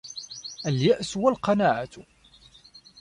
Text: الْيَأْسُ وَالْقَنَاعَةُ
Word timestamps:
الْيَأْسُ 0.65 1.17
وَالْقَنَاعَةُ 1.17 1.89